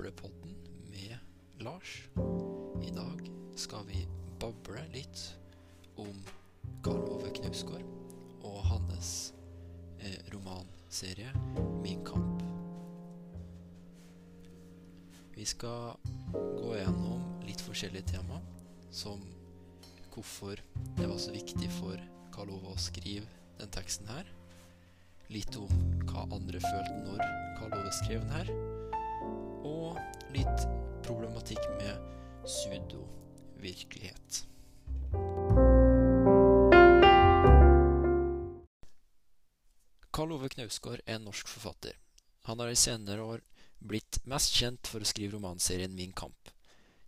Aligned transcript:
Boblepodden 0.00 0.54
med 0.90 1.18
Lars. 1.58 2.08
I 2.82 2.90
dag 2.90 3.30
skal 3.56 3.84
vi 3.84 4.06
bable 4.40 4.80
litt 4.94 5.24
om 6.00 6.22
Karl 6.80 7.02
Ove 7.18 7.28
Knausgård 7.36 7.84
og 8.40 8.56
hans 8.70 9.34
eh, 9.98 10.16
romanserie 10.32 11.34
'Min 11.82 12.00
kamp'. 12.00 12.40
Vi 15.36 15.44
skal 15.44 16.00
gå 16.32 16.72
gjennom 16.80 17.44
litt 17.44 17.60
forskjellige 17.60 18.14
tema, 18.14 18.40
som 18.88 19.20
hvorfor 20.14 20.64
det 20.96 21.12
var 21.12 21.20
så 21.20 21.36
viktig 21.36 21.68
for 21.76 22.00
Karl 22.32 22.56
Ove 22.56 22.72
å 22.72 22.80
skrive 22.80 23.28
den 23.60 23.68
teksten 23.68 24.08
her. 24.08 24.24
Litt 25.28 25.60
om 25.60 25.88
hva 26.08 26.24
andre 26.32 26.56
følte 26.56 27.00
når 27.04 27.26
Karl 27.60 27.82
Ove 27.82 27.98
skrev 28.00 28.24
den 28.24 28.38
her 28.40 28.69
og 29.66 29.98
litt 30.34 30.66
problematikk 31.04 31.62
med 31.78 31.98
pseudo-virkelighet. 32.44 34.44
Karl 40.10 40.34
Ove 40.36 40.50
Knausgård 40.52 41.02
er 41.06 41.16
en 41.16 41.28
norsk 41.28 41.48
forfatter. 41.48 41.96
Han 42.48 42.60
har 42.60 42.72
i 42.72 42.78
senere 42.78 43.24
år 43.24 43.44
blitt 43.80 44.20
mest 44.28 44.56
kjent 44.56 44.88
for 44.90 45.00
å 45.00 45.08
skrive 45.08 45.36
romanserien 45.36 45.94
Min 45.96 46.12
kamp. 46.12 46.52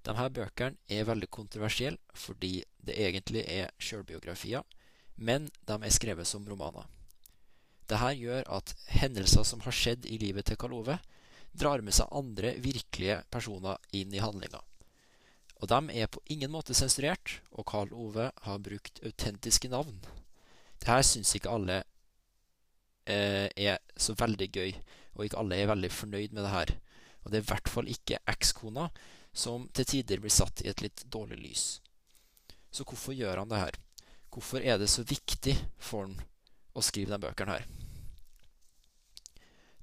Disse 0.02 0.28
bøkene 0.34 0.80
er 0.90 1.06
veldig 1.06 1.28
kontroversielle 1.30 2.18
fordi 2.18 2.64
det 2.82 2.96
egentlig 2.98 3.44
er 3.46 3.70
sjølbiografier, 3.78 4.64
men 5.16 5.46
de 5.68 5.76
er 5.78 5.94
skrevet 5.94 6.26
som 6.26 6.46
romaner. 6.48 6.88
Dette 7.86 8.14
gjør 8.16 8.48
at 8.56 8.72
hendelser 8.88 9.44
som 9.46 9.62
har 9.66 9.76
skjedd 9.76 10.08
i 10.08 10.18
livet 10.18 10.48
til 10.48 10.58
Karl 10.58 10.74
Ove, 10.80 10.96
drar 11.52 11.82
med 11.84 11.94
seg 11.96 12.12
andre 12.12 12.54
virkelige 12.62 13.22
personer 13.30 13.80
inn 13.96 14.14
i 14.14 14.22
handlinga. 14.22 14.60
Og 15.62 15.68
de 15.70 15.94
er 15.94 16.10
på 16.10 16.22
ingen 16.32 16.50
måte 16.50 16.74
sensurert, 16.74 17.38
og 17.54 17.68
Karl 17.70 17.92
Ove 17.94 18.30
har 18.46 18.62
brukt 18.64 18.98
autentiske 19.06 19.70
navn. 19.70 20.00
Dette 20.82 20.98
syns 21.06 21.36
ikke 21.38 21.52
alle 21.52 21.82
eh, 23.06 23.46
er 23.46 23.78
så 23.94 24.16
veldig 24.18 24.48
gøy, 24.50 24.72
og 25.14 25.26
ikke 25.26 25.38
alle 25.38 25.60
er 25.60 25.70
veldig 25.70 25.92
fornøyd 25.94 26.34
med 26.34 26.42
det 26.42 26.54
her. 26.56 26.74
Og 27.22 27.30
det 27.30 27.38
er 27.38 27.44
i 27.44 27.50
hvert 27.52 27.70
fall 27.70 27.92
ikke 27.92 28.18
ekskona, 28.32 28.88
som 29.32 29.68
til 29.76 29.86
tider 29.88 30.20
blir 30.20 30.34
satt 30.34 30.64
i 30.64 30.70
et 30.72 30.82
litt 30.82 31.04
dårlig 31.12 31.38
lys. 31.38 31.64
Så 32.72 32.84
hvorfor 32.88 33.14
gjør 33.14 33.44
han 33.44 33.52
det 33.52 33.62
her? 33.62 33.78
Hvorfor 34.32 34.64
er 34.64 34.80
det 34.80 34.90
så 34.90 35.04
viktig 35.06 35.54
for 35.78 36.08
han 36.08 36.18
å 36.74 36.82
skrive 36.82 37.12
denne 37.12 37.22
bøkene 37.22 37.58
her? 37.60 37.70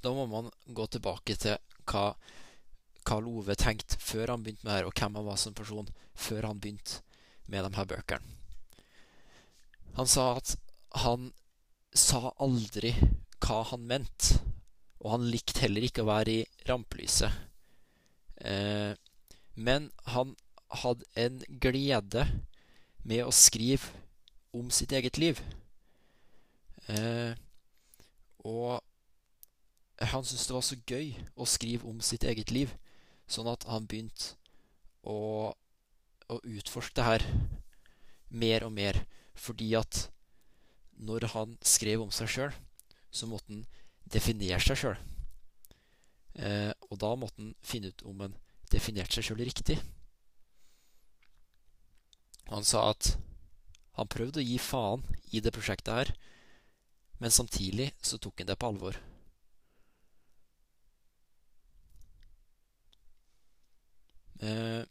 Da 0.01 0.11
må 0.15 0.25
man 0.31 0.51
gå 0.65 0.85
tilbake 0.87 1.35
til 1.39 1.57
hva 1.89 2.13
Karl 3.07 3.27
Ove 3.31 3.55
tenkte 3.59 3.97
før 3.99 4.35
han 4.35 4.43
begynte 4.43 4.65
med 4.65 4.71
det 4.71 4.77
her, 4.77 4.89
og 4.89 4.95
hvem 4.95 5.17
han 5.19 5.27
var 5.27 5.39
som 5.41 5.55
person 5.57 5.89
før 6.13 6.49
han 6.49 6.59
begynte 6.61 7.01
med 7.49 7.65
de 7.65 7.75
her 7.75 7.89
bøkene. 7.89 8.35
Han 9.97 10.07
sa 10.07 10.35
at 10.37 10.55
han 11.03 11.31
sa 11.95 12.29
aldri 12.39 12.93
hva 13.43 13.63
han 13.71 13.87
mente, 13.89 14.39
og 14.99 15.15
han 15.15 15.29
likte 15.31 15.63
heller 15.63 15.85
ikke 15.87 16.03
å 16.05 16.11
være 16.11 16.35
i 16.41 16.67
rampelyset. 16.69 17.33
Eh, 18.45 18.93
men 19.59 19.89
han 20.13 20.35
hadde 20.83 21.07
en 21.19 21.41
glede 21.63 22.27
med 23.03 23.25
å 23.25 23.33
skrive 23.35 23.89
om 24.55 24.69
sitt 24.73 24.93
eget 24.95 25.17
liv. 25.19 25.41
Eh, 26.87 27.33
og 28.45 28.79
han 29.99 30.23
syntes 30.23 30.47
det 30.47 30.55
var 30.55 30.65
så 30.65 30.77
gøy 30.87 31.09
å 31.35 31.47
skrive 31.49 31.87
om 31.89 31.99
sitt 32.01 32.23
eget 32.23 32.53
liv, 32.55 32.71
sånn 33.27 33.49
at 33.51 33.65
han 33.69 33.87
begynte 33.89 34.35
å, 35.03 35.51
å 36.31 36.39
utforske 36.47 36.95
det 36.95 37.07
her 37.07 37.25
mer 38.29 38.65
og 38.67 38.73
mer. 38.75 39.03
Fordi 39.39 39.73
at 39.79 40.07
når 40.99 41.29
han 41.33 41.57
skrev 41.63 42.03
om 42.03 42.11
seg 42.15 42.31
sjøl, 42.31 42.55
så 43.11 43.27
måtte 43.27 43.51
han 43.53 43.63
definere 44.09 44.59
seg 44.63 44.79
sjøl. 44.79 44.99
Eh, 46.39 46.71
og 46.89 46.99
da 47.01 47.13
måtte 47.19 47.41
han 47.41 47.55
finne 47.65 47.91
ut 47.91 48.03
om 48.07 48.23
han 48.23 48.35
definerte 48.71 49.17
seg 49.17 49.29
sjøl 49.29 49.43
riktig. 49.43 49.79
Han 52.49 52.65
sa 52.65 52.89
at 52.93 53.13
han 53.99 54.09
prøvde 54.09 54.41
å 54.41 54.45
gi 54.45 54.57
faen 54.61 55.03
i 55.35 55.41
det 55.43 55.53
prosjektet 55.53 55.93
her, 55.93 56.11
men 57.19 57.33
samtidig 57.35 57.91
så 58.01 58.17
tok 58.21 58.39
han 58.41 58.49
det 58.49 58.57
på 58.59 58.69
alvor. 58.71 58.99
Eh, 64.39 64.83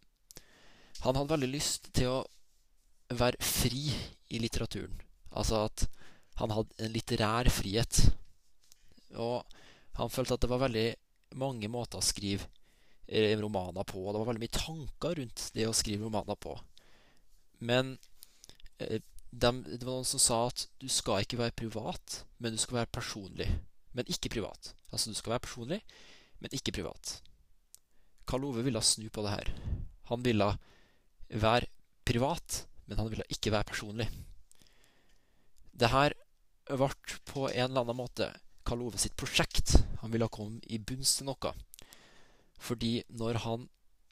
han 1.09 1.21
hadde 1.21 1.35
veldig 1.37 1.51
lyst 1.53 1.91
til 1.97 2.13
å 2.13 2.27
være 3.19 3.41
fri 3.45 3.89
i 4.29 4.41
litteraturen. 4.43 4.99
Altså 5.33 5.65
at 5.69 5.87
han 6.41 6.53
hadde 6.55 6.85
en 6.85 6.95
litterær 6.95 7.51
frihet. 7.53 8.01
Og 9.17 9.43
han 9.99 10.13
følte 10.13 10.37
at 10.37 10.45
det 10.45 10.51
var 10.53 10.63
veldig 10.67 10.89
mange 11.41 11.71
måter 11.73 12.01
å 12.01 12.05
skrive 12.05 12.47
eh, 13.07 13.35
romaner 13.41 13.87
på. 13.89 14.03
Og 14.05 14.13
det 14.13 14.23
var 14.23 14.31
veldig 14.31 14.45
mye 14.45 14.59
tanker 14.59 15.17
rundt 15.21 15.49
det 15.57 15.69
å 15.69 15.77
skrive 15.77 16.07
romaner 16.07 16.39
på. 16.39 16.55
Men 17.65 17.97
eh, 18.79 19.01
de, 19.31 19.51
det 19.67 19.83
var 19.85 19.99
noen 19.99 20.09
som 20.09 20.23
sa 20.23 20.45
at 20.49 20.69
du 20.81 20.89
skal 20.93 21.25
ikke 21.25 21.41
være 21.41 21.57
privat, 21.59 22.23
men 22.39 22.55
du 22.55 22.61
skal 22.63 22.83
være 22.83 22.95
personlig. 23.01 23.49
Men 23.97 24.09
ikke 24.09 24.33
privat. 24.33 24.73
Altså 24.93 25.11
du 25.11 25.19
skal 25.19 25.37
være 25.37 25.47
personlig, 25.49 25.83
men 26.39 26.55
ikke 26.55 26.77
privat. 26.79 27.19
Karl 28.29 28.47
Ove 28.47 28.63
ville 28.65 28.81
snu 28.85 29.09
på 29.11 29.25
det 29.25 29.35
her. 29.35 29.53
Han 30.13 30.23
ville 30.25 30.53
være 31.29 31.69
privat, 32.09 32.65
men 32.87 32.99
han 32.99 33.11
ville 33.13 33.27
ikke 33.33 33.53
være 33.53 33.69
personlig. 33.69 34.09
Det 35.79 35.91
her 35.93 36.15
ble 36.69 36.91
på 37.29 37.49
en 37.49 37.71
eller 37.71 37.85
annen 37.85 37.99
måte 37.99 38.29
Karl 38.69 38.85
Ove 38.85 39.01
sitt 39.01 39.17
prosjekt. 39.17 39.79
Han 40.03 40.13
ville 40.13 40.29
komme 40.33 40.61
i 40.67 40.79
bunns 40.79 41.17
til 41.17 41.29
noe. 41.29 41.53
Fordi 42.59 43.05
når 43.09 43.41
han 43.45 43.69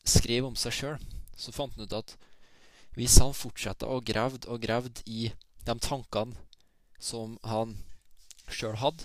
skrev 0.07 0.47
om 0.49 0.57
seg 0.57 0.73
sjøl, 0.73 0.99
så 1.37 1.53
fant 1.53 1.75
han 1.77 1.89
ut 1.89 1.97
at 1.97 2.15
hvis 2.97 3.19
han 3.21 3.37
fortsatte 3.37 3.89
å 3.89 4.01
gravde 4.01 4.49
og 4.49 4.63
gravde 4.63 5.03
i 5.05 5.29
de 5.67 5.75
tankene 5.85 6.37
som 7.03 7.37
han 7.45 7.75
sjøl 8.49 8.79
hadde, 8.81 9.05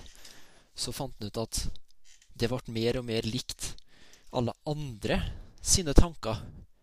så 0.76 0.94
fant 0.96 1.16
han 1.20 1.28
ut 1.28 1.42
at 1.42 1.66
det 2.40 2.48
ble 2.48 2.62
mer 2.72 3.02
og 3.02 3.08
mer 3.10 3.28
likt 3.28 3.74
alle 4.32 4.56
andre 4.70 5.20
sine 5.60 5.92
tanker 5.98 6.40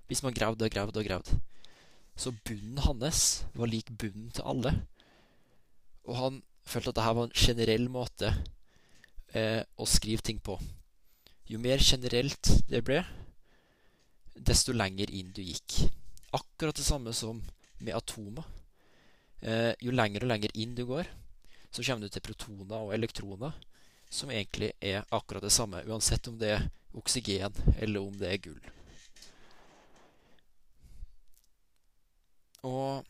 hvis 0.08 0.24
man 0.24 0.36
gravde 0.36 0.64
og 0.66 0.72
gravde 0.72 1.00
og 1.00 1.06
gravde. 1.06 1.38
Så 2.18 2.32
bunnen 2.44 2.80
hans 2.82 3.44
var 3.54 3.70
lik 3.70 3.92
bunnen 4.00 4.32
til 4.34 4.46
alle. 4.48 4.72
Og 6.08 6.16
han 6.18 6.40
følte 6.66 6.90
at 6.90 6.98
dette 6.98 7.14
var 7.18 7.28
en 7.28 7.36
generell 7.36 7.86
måte 7.92 8.32
eh, 9.36 9.62
å 9.76 9.86
skrive 9.86 10.24
ting 10.24 10.40
på. 10.42 10.56
Jo 11.48 11.60
mer 11.62 11.80
generelt 11.84 12.50
det 12.68 12.82
ble, 12.84 13.02
desto 14.34 14.74
lenger 14.74 15.12
inn 15.14 15.30
du 15.36 15.42
gikk. 15.44 15.84
Akkurat 16.36 16.76
det 16.76 16.86
samme 16.86 17.14
som 17.16 17.40
med 17.78 17.94
atomer. 17.96 18.44
Eh, 19.40 19.72
jo 19.84 19.94
lenger 19.94 20.26
og 20.26 20.32
lenger 20.32 20.54
inn 20.58 20.74
du 20.74 20.84
går, 20.88 21.06
så 21.70 21.84
kommer 21.84 22.08
du 22.08 22.12
til 22.12 22.24
protoner 22.24 22.80
og 22.80 22.94
elektroner, 22.96 23.54
som 24.10 24.32
egentlig 24.32 24.72
er 24.80 25.04
akkurat 25.14 25.44
det 25.44 25.54
samme, 25.54 25.84
uansett 25.86 26.26
om 26.28 26.38
det 26.40 26.50
er 26.56 26.66
oksygen, 26.96 27.54
eller 27.78 28.02
om 28.02 28.16
det 28.18 28.32
er 28.32 28.42
gull. 28.48 28.60
Og 32.66 33.04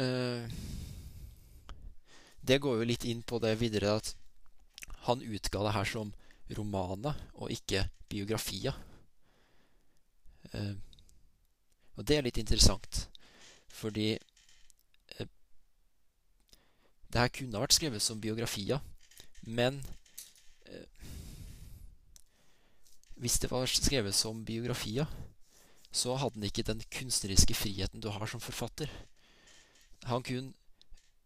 eh, 0.00 0.48
Det 2.40 2.58
går 2.58 2.80
jo 2.80 2.88
litt 2.88 3.04
inn 3.04 3.22
på 3.22 3.38
det 3.42 3.52
videre 3.60 3.98
at 4.00 4.14
han 5.06 5.22
utga 5.22 5.64
det 5.64 5.74
her 5.76 5.88
som 5.88 6.12
romaner 6.56 7.16
og 7.34 7.52
ikke 7.52 7.84
biografier. 8.10 8.74
Eh, 10.52 10.74
og 11.96 12.06
det 12.08 12.16
er 12.16 12.24
litt 12.26 12.40
interessant, 12.40 13.06
fordi 13.68 14.14
eh, 14.16 15.28
det 17.12 17.22
her 17.22 17.32
kunne 17.34 17.62
vært 17.62 17.76
skrevet 17.76 18.02
som 18.02 18.20
biografier, 18.22 18.80
men 19.46 19.82
eh, 20.66 21.08
hvis 23.20 23.38
det 23.42 23.50
var 23.52 23.68
skrevet 23.68 24.16
som 24.16 24.44
biografier, 24.48 25.06
så 25.90 26.14
hadde 26.16 26.38
han 26.38 26.46
ikke 26.46 26.66
den 26.66 26.82
kunstneriske 26.92 27.56
friheten 27.58 28.02
du 28.02 28.08
har 28.14 28.30
som 28.30 28.42
forfatter. 28.42 28.90
Han 30.08 30.22
kunne, 30.26 30.54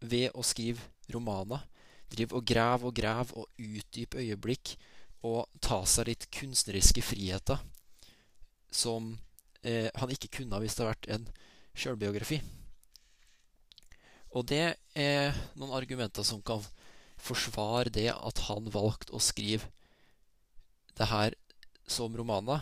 ved 0.01 0.33
å 0.35 0.43
skrive 0.45 0.81
romaner, 1.13 1.63
drive 2.11 2.35
og 2.37 2.45
grave 2.45 2.89
og 2.89 2.95
grave 2.97 3.37
og 3.37 3.61
utdype 3.61 4.21
øyeblikk 4.21 4.75
og 5.25 5.47
ta 5.63 5.79
seg 5.89 6.09
litt 6.11 6.27
kunstneriske 6.33 7.01
friheter 7.05 7.61
som 8.73 9.15
eh, 9.63 9.89
han 9.95 10.11
ikke 10.13 10.33
kunne 10.39 10.59
hvis 10.61 10.75
det 10.75 10.85
hadde 10.85 10.93
vært 10.93 11.11
en 11.15 11.27
sjølbiografi. 11.75 12.41
Og 14.35 14.43
det 14.51 14.75
er 14.99 15.37
noen 15.55 15.73
argumenter 15.77 16.25
som 16.27 16.43
kan 16.43 16.63
forsvare 17.21 17.93
det 17.93 18.09
at 18.11 18.41
han 18.49 18.67
valgte 18.73 19.15
å 19.15 19.23
skrive 19.23 19.69
det 20.95 21.07
her 21.09 21.35
som 21.87 22.13
romaner, 22.15 22.61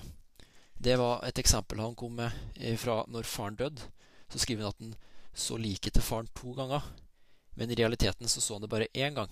det 0.83 0.97
var 0.99 1.23
et 1.23 1.39
eksempel 1.39 1.79
han 1.79 1.95
kom 1.95 2.17
med 2.17 2.77
fra 2.79 3.03
når 3.07 3.27
faren 3.29 3.55
døde. 3.59 3.81
Så 4.29 4.41
skriver 4.41 4.65
han 4.65 4.73
at 4.73 4.81
han 4.81 4.95
så 5.33 5.57
liket 5.57 5.95
til 5.95 6.05
faren 6.05 6.29
to 6.35 6.53
ganger. 6.57 6.83
Men 7.55 7.71
i 7.71 7.77
realiteten 7.77 8.27
så 8.27 8.41
så 8.41 8.57
han 8.57 8.65
det 8.65 8.69
bare 8.69 8.91
én 8.93 9.15
gang. 9.15 9.31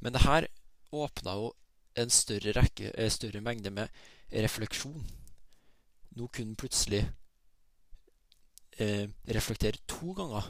Men 0.00 0.12
det 0.12 0.22
her 0.22 0.46
åpna 0.92 1.34
jo 1.34 1.52
en 1.98 2.10
større, 2.10 2.54
rekke, 2.54 2.92
en 2.94 3.10
større 3.10 3.40
mengde 3.40 3.70
med 3.70 3.88
refleksjon. 4.32 5.04
Nå 6.16 6.26
kunne 6.26 6.54
han 6.54 6.56
plutselig 6.56 7.02
eh, 8.78 9.08
reflektere 9.28 9.82
to 9.88 10.12
ganger 10.12 10.46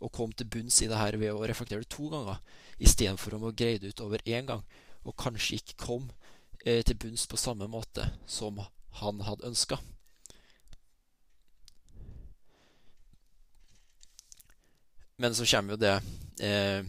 og 0.00 0.12
kom 0.12 0.32
til 0.32 0.48
bunns 0.52 0.82
i 0.82 0.88
det 0.90 0.98
her 0.98 1.16
ved 1.16 1.32
å 1.32 1.46
reflektere 1.48 1.80
det 1.80 1.88
to 1.88 2.10
ganger, 2.12 2.42
istedenfor 2.78 3.38
å 3.38 3.52
greie 3.56 3.78
det 3.80 3.94
ut 3.94 4.02
over 4.04 4.20
én 4.28 4.44
gang, 4.46 4.60
og 5.08 5.16
kanskje 5.16 5.56
ikke 5.56 5.78
kom 5.86 6.10
eh, 6.10 6.25
til 6.66 6.96
bunns 6.98 7.28
på 7.30 7.38
samme 7.38 7.68
måte 7.70 8.08
som 8.26 8.58
han 8.98 9.20
hadde 9.22 9.46
ønska. 9.46 9.78
Men 15.16 15.34
så 15.34 15.46
kommer 15.46 15.76
jo 15.76 15.80
det 15.80 15.94
eh, 16.44 16.84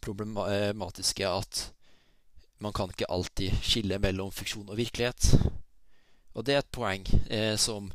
problematiske 0.00 1.26
at 1.26 1.62
man 2.62 2.72
kan 2.72 2.90
ikke 2.90 3.10
alltid 3.10 3.56
skille 3.62 3.98
mellom 3.98 4.30
fiksjon 4.32 4.70
og 4.70 4.78
virkelighet. 4.78 5.34
Og 6.36 6.46
det 6.46 6.54
er 6.54 6.62
et 6.62 6.72
poeng 6.72 7.06
eh, 7.30 7.56
som 7.58 7.90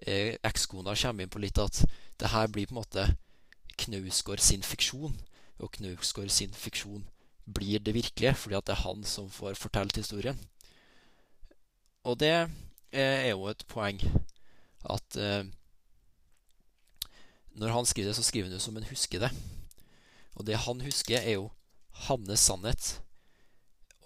eh, 0.00 0.34
ekskona 0.42 0.96
kommer 0.98 1.24
inn 1.24 1.32
på 1.32 1.42
litt, 1.42 1.58
at 1.58 1.84
det 2.18 2.32
her 2.34 2.50
blir 2.50 2.66
på 2.66 2.74
en 2.74 2.82
måte 2.82 3.06
Knausgård 3.82 4.42
sin 4.42 4.62
fiksjon. 4.66 5.14
Og 5.62 5.70
Knausgård 5.78 6.30
sin 6.34 6.52
fiksjon 6.52 7.06
blir 7.46 7.78
det 7.78 7.94
virkelige, 7.94 8.34
fordi 8.34 8.58
det 8.66 8.74
er 8.74 8.84
han 8.84 9.04
som 9.06 9.30
får 9.30 9.54
fortalt 9.54 9.96
historien. 9.96 10.38
Og 12.02 12.18
det 12.18 12.34
eh, 12.34 13.28
er 13.28 13.32
jo 13.32 13.46
et 13.50 13.62
poeng 13.70 14.00
at 14.90 15.16
eh, 15.16 15.44
når 17.54 17.74
han 17.76 17.86
skriver 17.86 18.10
det, 18.10 18.16
så 18.16 18.24
skriver 18.26 18.48
han 18.48 18.56
det 18.56 18.62
som 18.64 18.76
han 18.76 18.88
husker 18.88 19.22
det. 19.22 19.30
Og 20.34 20.46
det 20.48 20.58
han 20.64 20.80
husker, 20.82 21.20
er 21.20 21.36
jo 21.36 21.50
hans 22.08 22.40
sannhet. 22.40 22.92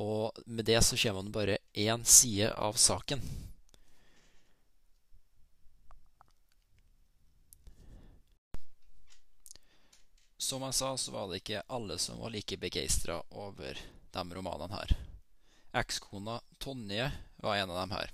Og 0.02 0.36
med 0.44 0.66
det 0.68 0.82
så 0.84 0.98
kommer 0.98 1.22
han 1.22 1.32
bare 1.32 1.58
én 1.72 2.04
side 2.04 2.50
av 2.52 2.76
saken. 2.76 3.22
Som 10.36 10.62
jeg 10.62 10.74
sa, 10.74 10.92
så 10.96 11.14
var 11.14 11.30
det 11.30 11.40
ikke 11.40 11.64
alle 11.72 11.96
som 11.98 12.20
var 12.20 12.30
like 12.34 12.58
begeistra 12.60 13.22
over 13.30 13.78
de 14.12 14.34
romanene 14.34 14.74
her. 14.74 14.92
Ekskona 15.76 16.40
Tonje 16.62 17.10
var 17.44 17.56
en 17.56 17.70
av 17.70 17.80
dem 17.82 17.94
her. 17.96 18.12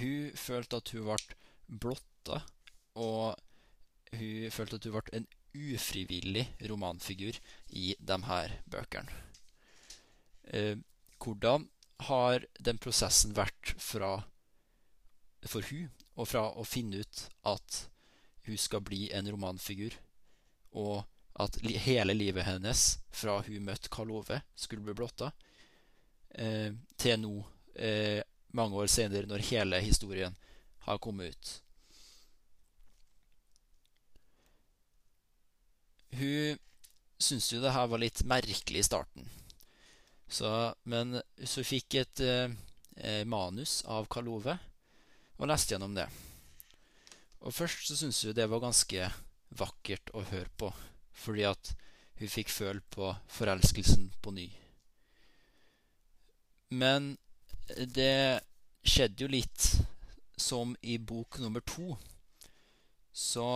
Hun 0.00 0.32
følte 0.38 0.80
at 0.80 0.92
hun 0.94 1.06
ble 1.06 1.38
blotta, 1.82 2.40
og 2.98 3.38
hun 4.16 4.54
følte 4.54 4.80
at 4.80 4.88
hun 4.88 4.96
ble 4.96 5.20
en 5.20 5.28
ufrivillig 5.50 6.46
romanfigur 6.70 7.38
i 7.74 7.94
de 7.98 8.18
her 8.26 8.56
bøkene. 8.70 9.22
Eh, 10.50 10.76
hvordan 11.22 11.68
har 12.08 12.46
den 12.58 12.78
prosessen 12.82 13.34
vært 13.36 13.74
fra, 13.78 14.12
for 15.46 15.66
hun, 15.70 15.90
og 16.16 16.28
fra 16.30 16.46
å 16.50 16.66
finne 16.66 17.02
ut 17.02 17.24
at 17.46 17.84
hun 18.46 18.58
skal 18.58 18.82
bli 18.84 19.08
en 19.14 19.28
romanfigur, 19.30 19.94
og 20.72 21.04
at 21.40 21.58
hele 21.86 22.14
livet 22.16 22.46
hennes, 22.46 22.98
fra 23.10 23.38
hun 23.46 23.66
møtte 23.66 23.90
Karl 23.92 24.10
Ove, 24.18 24.40
skulle 24.56 24.84
bli 24.86 24.96
blotta, 24.96 25.30
til 26.30 27.18
nå, 27.20 27.34
eh, 27.74 28.22
mange 28.52 28.76
år 28.76 28.86
senere, 28.90 29.26
når 29.26 29.46
hele 29.50 29.80
historien 29.80 30.36
har 30.86 30.98
kommet 30.98 31.34
ut. 31.34 31.52
Hun 36.10 36.58
syntes 37.20 37.52
jo 37.52 37.60
det 37.62 37.74
her 37.74 37.86
var 37.90 38.02
litt 38.02 38.24
merkelig 38.26 38.82
i 38.82 38.86
starten. 38.88 39.28
Så, 40.30 40.48
men 40.84 41.20
så 41.44 41.64
fikk 41.66 41.98
et 41.98 42.22
eh, 42.22 42.52
eh 42.96 43.24
manus 43.26 43.80
av 43.86 44.06
Karl 44.10 44.28
Ove 44.30 44.56
og 45.40 45.48
leste 45.48 45.74
gjennom 45.74 45.94
det. 45.96 46.06
Og 47.40 47.54
først 47.54 47.88
så 47.88 47.96
syntes 47.96 48.22
hun 48.24 48.36
det 48.36 48.48
var 48.50 48.62
ganske 48.62 49.10
vakkert 49.58 50.12
å 50.14 50.22
høre 50.30 50.50
på, 50.60 50.70
fordi 51.12 51.46
at 51.48 51.72
hun 52.20 52.28
fikk 52.28 52.52
føle 52.52 52.82
på 52.92 53.14
forelskelsen 53.32 54.10
på 54.22 54.34
ny. 54.36 54.50
Men 56.70 57.16
det 57.66 58.40
skjedde 58.86 59.24
jo 59.24 59.30
litt 59.30 59.66
som 60.40 60.76
i 60.80 60.96
bok 60.98 61.38
nummer 61.42 61.60
to. 61.66 61.96
Så 63.12 63.46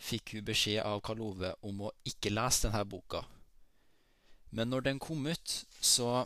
fikk 0.00 0.34
hun 0.34 0.46
beskjed 0.46 0.82
av 0.84 1.02
Karl 1.04 1.22
Ove 1.24 1.52
om 1.64 1.84
å 1.86 1.92
ikke 2.08 2.32
lese 2.32 2.66
denne 2.66 2.82
boka. 2.88 3.22
Men 4.54 4.70
når 4.70 4.88
den 4.88 5.02
kom 5.02 5.26
ut, 5.26 5.54
så 5.80 6.24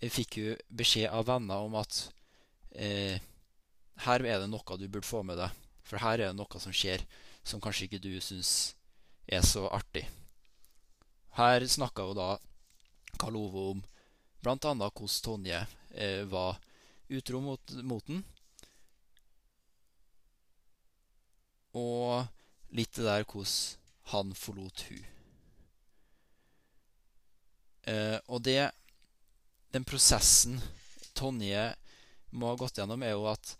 fikk 0.00 0.38
hun 0.40 0.60
beskjed 0.68 1.10
av 1.12 1.28
venner 1.28 1.64
om 1.64 1.76
at 1.80 2.00
eh, 2.74 3.20
her 4.04 4.26
er 4.26 4.42
det 4.42 4.50
noe 4.50 4.78
du 4.78 4.88
burde 4.88 5.06
få 5.06 5.22
med 5.22 5.38
deg. 5.40 5.54
For 5.84 6.00
her 6.00 6.18
er 6.18 6.32
det 6.32 6.38
noe 6.38 6.60
som 6.60 6.74
skjer 6.74 7.04
som 7.44 7.60
kanskje 7.62 7.88
ikke 7.88 8.02
du 8.02 8.12
syns 8.24 8.74
er 9.26 9.44
så 9.44 9.66
artig. 9.72 10.06
Her 11.38 11.64
snakka 11.66 12.06
jo 12.08 12.16
da 12.16 12.28
Karl 13.20 13.36
Ove 13.38 13.66
om 13.74 13.82
bl.a. 14.44 14.56
hvordan 14.58 15.16
Tonje 15.24 15.64
eh, 15.94 16.22
var 16.28 16.60
utro 17.08 17.40
mot, 17.40 17.74
mot 17.82 18.06
den. 18.06 18.22
Og 21.74 22.26
litt 22.76 22.94
det 22.94 23.08
der 23.08 23.26
hvordan 23.26 23.82
han 24.12 24.34
forlot 24.36 24.84
hun. 24.90 25.04
Eh, 27.84 28.18
og 28.32 28.44
det 28.44 28.72
Den 29.74 29.84
prosessen 29.84 30.60
Tonje 31.18 31.72
må 32.30 32.52
ha 32.52 32.58
gått 32.58 32.78
gjennom, 32.78 33.02
er 33.02 33.16
jo 33.16 33.24
at 33.26 33.56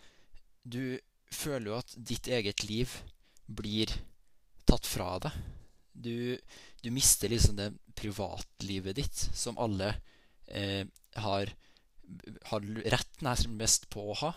du 0.63 0.95
føler 1.35 1.73
jo 1.73 1.79
at 1.81 1.95
ditt 1.99 2.29
eget 2.31 2.63
liv 2.69 2.93
blir 3.47 3.91
tatt 4.67 4.87
fra 4.87 5.17
deg. 5.23 5.35
Du, 5.91 6.39
du 6.83 6.89
mister 6.95 7.31
liksom 7.31 7.59
det 7.59 7.73
privatlivet 7.99 8.95
ditt, 8.99 9.25
som 9.35 9.59
alle 9.59 9.91
eh, 10.47 10.87
har, 11.15 11.53
har 12.51 12.67
er 12.85 13.49
mest 13.49 13.89
på 13.91 14.11
å 14.11 14.19
ha. 14.23 14.33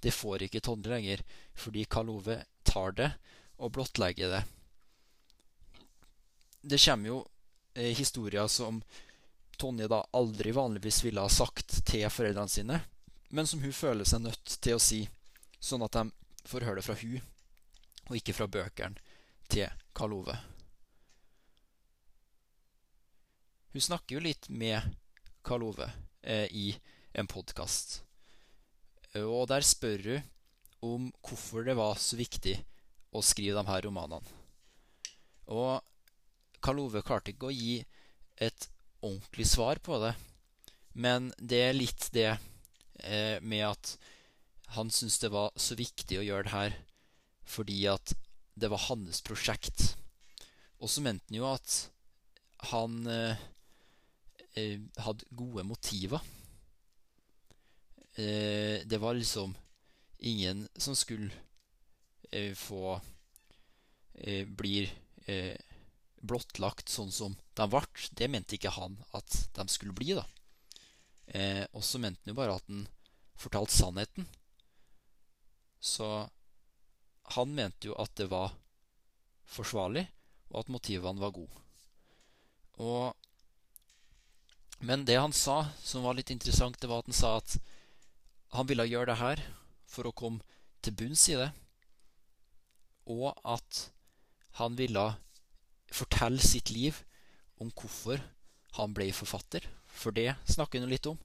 Det 0.00 0.14
får 0.14 0.46
ikke 0.46 0.62
Tonje 0.62 0.90
lenger, 0.92 1.24
fordi 1.54 1.84
Karl 1.84 2.10
Ove 2.10 2.42
tar 2.62 2.92
det 2.92 3.10
og 3.58 3.72
blottlegger 3.74 4.30
det. 4.30 4.42
Det 6.62 6.78
kommer 6.84 7.08
jo 7.08 7.18
eh, 7.74 7.94
historier 7.96 8.46
som 8.46 8.82
Tonje 9.58 9.88
da 9.90 10.04
aldri 10.14 10.52
vanligvis 10.54 11.02
ville 11.04 11.22
ha 11.24 11.30
sagt 11.32 11.80
til 11.86 12.06
foreldrene 12.10 12.48
sine, 12.52 12.80
men 13.34 13.46
som 13.46 13.62
hun 13.62 13.74
føler 13.74 14.06
seg 14.06 14.22
nødt 14.22 14.54
til 14.62 14.78
å 14.78 14.82
si, 14.82 15.00
sånn 15.58 15.82
at 15.82 15.98
de 15.98 16.04
får 16.46 16.68
høre 16.68 16.78
det 16.78 16.86
fra 16.86 16.94
hun, 17.00 17.18
og 18.06 18.14
ikke 18.20 18.36
fra 18.36 18.46
bøkene 18.46 19.02
til 19.50 19.66
Karl 19.98 20.14
Ove. 20.20 20.36
Hun 23.74 23.84
snakker 23.84 24.16
jo 24.16 24.22
litt 24.24 24.48
med 24.48 24.94
Karl 25.48 25.64
Ove 25.64 25.88
eh, 26.22 26.46
i 26.52 26.66
en 27.16 27.28
podkast, 27.30 28.02
og 29.18 29.46
der 29.48 29.64
spør 29.64 30.02
hun 30.04 30.26
om 30.84 31.06
hvorfor 31.24 31.64
det 31.66 31.74
var 31.78 31.96
så 31.98 32.18
viktig 32.18 32.54
å 33.16 33.22
skrive 33.24 33.56
de 33.56 33.70
her 33.70 33.86
romanene. 33.88 34.36
Og 35.48 35.80
Karl 36.60 36.82
Ove 36.84 37.02
klarte 37.06 37.32
ikke 37.32 37.48
å 37.48 37.54
gi 37.54 37.78
et 38.36 38.68
ordentlig 39.00 39.46
svar 39.48 39.80
på 39.82 39.98
det. 40.02 40.12
Men 40.98 41.30
det 41.38 41.60
er 41.68 41.76
litt 41.76 42.08
det 42.14 42.30
eh, 42.30 43.38
med 43.40 43.64
at 43.68 43.94
han 44.74 44.90
syntes 44.92 45.20
det 45.22 45.32
var 45.32 45.54
så 45.56 45.78
viktig 45.78 46.18
å 46.20 46.26
gjøre 46.26 46.48
det 46.48 46.54
her 46.54 46.78
fordi 47.48 47.86
at 47.88 48.12
det 48.58 48.68
var 48.68 48.88
hans 48.90 49.22
prosjekt. 49.24 49.94
Og 50.82 50.90
så 50.90 51.00
mente 51.04 51.24
han 51.30 51.38
jo 51.38 51.46
at 51.48 51.78
han 52.72 53.06
eh, 53.08 53.38
eh, 53.38 53.46
hadde 54.56 55.28
gode 55.30 55.64
motiver. 55.66 56.22
Eh, 58.18 58.84
det 58.88 58.98
var 58.98 59.14
liksom 59.14 59.52
ingen 60.18 60.68
som 60.74 60.96
skulle 60.96 61.30
Eh, 62.30 62.54
få 62.54 63.00
eh, 64.14 64.46
blir 64.46 64.90
eh, 65.26 65.56
blottlagt 66.20 66.88
sånn 66.88 67.12
som 67.12 67.36
de 67.56 67.66
ble. 67.70 67.84
Det 68.12 68.28
mente 68.28 68.58
ikke 68.58 68.74
han 68.76 68.98
at 69.16 69.38
de 69.56 69.68
skulle 69.72 69.96
bli. 69.96 70.12
da. 70.18 70.26
Eh, 71.26 71.64
og 71.72 71.84
så 71.84 72.00
mente 72.00 72.20
han 72.24 72.34
jo 72.34 72.40
bare 72.40 72.58
at 72.58 72.68
han 72.68 72.84
fortalte 73.38 73.76
sannheten. 73.76 74.28
Så 75.80 76.28
han 77.38 77.54
mente 77.54 77.88
jo 77.88 77.96
at 78.00 78.12
det 78.18 78.28
var 78.32 78.52
forsvarlig, 79.48 80.04
og 80.50 80.64
at 80.64 80.72
motivene 80.72 81.22
var 81.22 81.32
gode. 81.32 81.64
Og, 82.78 83.14
men 84.78 85.04
det 85.04 85.18
han 85.18 85.34
sa, 85.34 85.66
som 85.82 86.04
var 86.06 86.14
litt 86.18 86.30
interessant, 86.30 86.78
det 86.80 86.90
var 86.90 87.02
at 87.02 87.10
han 87.10 87.16
sa 87.16 87.36
at 87.40 87.56
han 88.54 88.68
ville 88.68 88.86
gjøre 88.88 89.10
det 89.10 89.20
her 89.20 89.42
for 89.88 90.08
å 90.08 90.14
komme 90.14 90.44
til 90.84 90.94
bunns 90.96 91.26
i 91.32 91.38
det, 91.38 91.50
og 93.08 93.32
at 93.42 93.88
han 94.60 94.76
ville 94.78 95.06
fortelle 95.94 96.42
sitt 96.44 96.70
liv 96.70 97.02
om 97.58 97.72
hvorfor 97.74 98.22
han 98.78 98.94
ble 98.94 99.08
forfatter, 99.16 99.64
for 99.86 100.14
det 100.14 100.36
snakker 100.46 100.82
han 100.82 100.92
litt 100.92 101.08
om. 101.10 101.18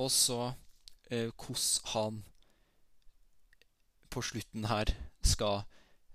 Og 0.00 0.10
så 0.10 0.54
eh, 1.10 1.28
hvordan 1.34 1.90
han 1.92 2.22
på 4.14 4.22
slutten 4.22 4.68
her 4.70 4.94
skal 5.26 5.64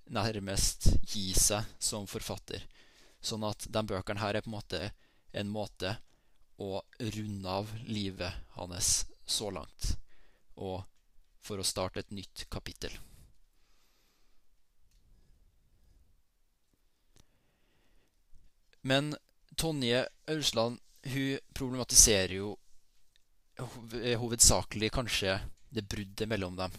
nærmest 0.10 0.88
gi 1.12 1.34
seg 1.38 1.68
som 1.84 2.08
forfatter. 2.10 2.64
Sånn 3.22 3.44
at 3.44 3.68
de 3.68 3.84
bøkene 3.84 4.24
her 4.24 4.40
er 4.40 4.46
på 4.46 4.50
en 4.50 4.58
måte 4.58 4.82
en 5.36 5.52
måte 5.54 5.98
å 6.60 6.82
runde 7.00 7.50
av 7.50 7.72
livet 7.88 8.56
hans 8.58 9.06
så 9.26 9.50
langt, 9.54 9.94
og 10.60 10.84
for 11.40 11.62
å 11.62 11.68
starte 11.68 12.04
et 12.04 12.12
nytt 12.12 12.46
kapittel. 12.52 12.92
Men 18.82 19.16
Tonje 19.60 20.06
Ausland 20.32 20.80
hun 21.04 21.40
problematiserer 21.54 22.36
jo 22.40 22.58
hovedsakelig 24.20 24.92
kanskje 24.96 25.40
det 25.70 25.88
bruddet 25.92 26.28
mellom 26.32 26.56
dem, 26.60 26.76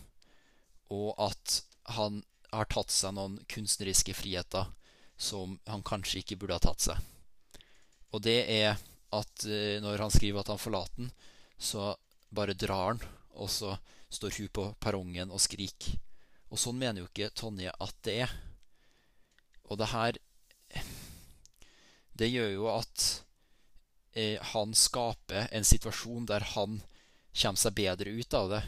og 0.90 1.12
at 1.20 1.60
han 1.96 2.22
har 2.50 2.68
tatt 2.72 2.92
seg 2.92 3.14
noen 3.14 3.38
kunstneriske 3.49 4.14
friheter 4.16 4.72
som 5.20 5.58
han 5.68 5.84
kanskje 5.87 6.22
ikke 6.22 6.38
burde 6.40 6.56
ha 6.56 6.64
tatt 6.64 6.88
seg. 6.88 6.96
Og 8.10 8.25
det 8.25 8.40
er 8.50 8.80
at 9.16 9.44
eh, 9.46 9.78
når 9.82 10.04
han 10.04 10.12
skriver 10.12 10.42
at 10.42 10.52
han 10.52 10.60
forlater 10.60 11.02
den, 11.02 11.10
så 11.58 11.94
bare 12.30 12.54
drar 12.54 12.92
han, 12.92 13.02
og 13.36 13.50
så 13.50 13.74
står 14.10 14.36
hun 14.38 14.52
på 14.54 14.66
perrongen 14.82 15.32
og 15.34 15.42
skriker. 15.42 15.98
Og 16.50 16.58
sånn 16.58 16.78
mener 16.78 17.02
jo 17.02 17.10
ikke 17.10 17.30
Tonje 17.36 17.70
at 17.70 17.98
det 18.06 18.16
er. 18.26 18.32
Og 19.70 19.78
det 19.78 19.90
her 19.92 20.18
Det 22.20 22.26
gjør 22.28 22.50
jo 22.52 22.64
at 22.68 23.02
eh, 24.12 24.36
han 24.52 24.74
skaper 24.76 25.46
en 25.56 25.64
situasjon 25.64 26.26
der 26.28 26.44
han 26.52 26.80
kommer 27.32 27.60
seg 27.62 27.76
bedre 27.78 28.12
ut 28.12 28.34
av 28.34 28.50
det, 28.50 28.60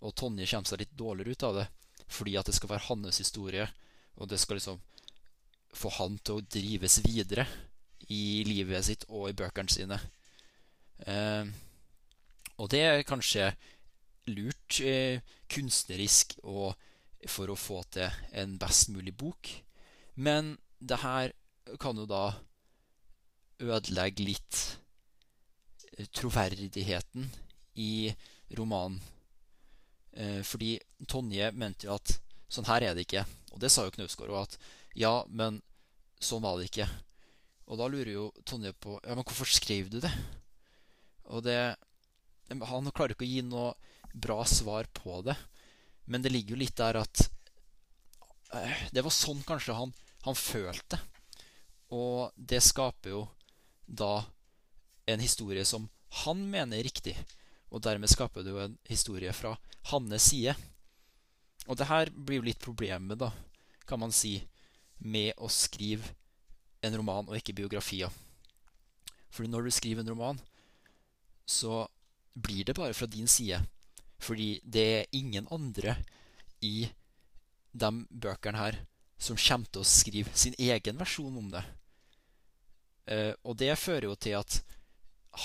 og 0.00 0.14
Tonje 0.16 0.46
kommer 0.48 0.70
seg 0.70 0.80
litt 0.80 0.94
dårligere 0.96 1.34
ut 1.34 1.44
av 1.44 1.58
det, 1.58 1.66
fordi 2.06 2.36
at 2.40 2.48
det 2.48 2.54
skal 2.56 2.70
være 2.70 2.86
hans 2.86 3.18
historie, 3.20 3.66
og 4.16 4.30
det 4.30 4.38
skal 4.40 4.56
liksom 4.56 4.80
få 5.76 5.92
han 5.98 6.16
til 6.24 6.38
å 6.38 6.46
drives 6.56 7.02
videre 7.04 7.44
i 8.12 8.44
livet 8.46 8.86
sitt 8.86 9.06
og 9.08 9.30
i 9.30 9.36
bøkene 9.36 9.72
sine. 9.72 9.98
Eh, 11.06 11.48
og 12.56 12.70
det 12.72 12.82
er 12.82 13.06
kanskje 13.08 13.50
lurt 14.30 14.80
eh, 14.80 15.22
kunstnerisk 15.52 16.38
og 16.44 16.74
for 17.26 17.50
å 17.50 17.58
få 17.58 17.82
til 17.94 18.12
en 18.38 18.56
best 18.60 18.90
mulig 18.94 19.14
bok. 19.18 19.50
Men 20.14 20.56
det 20.78 21.00
her 21.02 21.34
kan 21.82 21.98
jo 21.98 22.06
da 22.08 22.30
ødelegge 23.62 24.24
litt 24.24 24.62
eh, 25.96 26.06
troverdigheten 26.14 27.28
i 27.82 28.14
romanen. 28.56 29.00
Eh, 30.16 30.42
fordi 30.46 30.76
Tonje 31.08 31.50
mente 31.52 31.88
jo 31.88 31.96
at 31.96 32.16
sånn 32.48 32.68
her 32.70 32.88
er 32.88 32.96
det 32.96 33.06
ikke. 33.06 33.26
Og 33.52 33.60
det 33.60 33.72
sa 33.72 33.84
jo 33.84 33.92
Knausgård 33.94 34.32
òg, 34.32 34.46
at 34.46 34.58
ja, 34.96 35.18
men 35.28 35.60
sånn 36.22 36.44
var 36.44 36.56
det 36.58 36.70
ikke. 36.70 36.88
Og 37.66 37.80
da 37.80 37.88
lurer 37.90 38.12
jo 38.12 38.26
Tonje 38.46 38.72
på 38.78 38.96
ja, 39.02 39.14
men 39.14 39.24
hvorfor 39.26 39.48
skrev 39.50 39.90
du 39.90 39.98
det? 40.02 40.12
Og 41.34 41.42
det 41.46 41.58
Han 42.50 42.92
klarer 42.94 43.16
ikke 43.16 43.26
å 43.26 43.30
gi 43.30 43.42
noe 43.42 43.74
bra 44.14 44.38
svar 44.46 44.86
på 44.94 45.20
det. 45.26 45.34
Men 46.06 46.22
det 46.22 46.30
ligger 46.30 46.54
jo 46.54 46.62
litt 46.62 46.76
der 46.78 47.00
at 47.02 47.24
eh, 48.54 48.86
Det 48.94 49.02
var 49.02 49.14
sånn 49.14 49.42
kanskje 49.46 49.74
han, 49.76 49.92
han 50.24 50.38
følte. 50.38 51.00
Og 51.94 52.30
det 52.36 52.62
skaper 52.64 53.12
jo 53.12 53.24
da 53.86 54.26
en 55.06 55.22
historie 55.22 55.64
som 55.66 55.88
han 56.22 56.40
mener 56.50 56.78
er 56.78 56.86
riktig. 56.86 57.16
Og 57.74 57.82
dermed 57.82 58.10
skaper 58.10 58.46
det 58.46 58.54
jo 58.54 58.62
en 58.62 58.78
historie 58.86 59.32
fra 59.34 59.56
hans 59.90 60.30
side. 60.30 60.54
Og 61.66 61.78
det 61.78 61.90
her 61.90 62.10
blir 62.14 62.40
jo 62.40 62.46
litt 62.46 62.62
problemet, 62.62 63.18
da, 63.18 63.32
kan 63.86 63.98
man 63.98 64.14
si, 64.14 64.38
med 65.02 65.34
å 65.42 65.50
skrive 65.50 66.14
en 66.86 66.98
roman 67.00 67.28
og 67.28 67.38
ikke 67.38 67.56
biografier. 67.56 68.12
Fordi 69.30 69.50
når 69.52 69.66
du 69.66 69.74
skriver 69.74 70.02
en 70.02 70.12
roman, 70.14 70.40
så 71.46 71.86
blir 72.34 72.64
det 72.64 72.76
bare 72.76 72.94
fra 72.94 73.06
din 73.06 73.28
side. 73.28 73.60
Fordi 74.18 74.60
det 74.64 74.86
er 74.98 75.10
ingen 75.12 75.48
andre 75.52 75.96
i 76.64 76.88
de 77.72 77.90
bøkene 78.10 78.58
her 78.58 78.78
som 79.18 79.38
kommer 79.40 79.68
til 79.72 79.82
å 79.82 79.88
skrive 79.88 80.32
sin 80.36 80.56
egen 80.58 80.98
versjon 81.00 81.36
om 81.38 81.50
det. 81.52 81.64
Eh, 83.06 83.32
og 83.44 83.56
det 83.60 83.76
fører 83.78 84.08
jo 84.10 84.16
til 84.18 84.36
at 84.40 84.60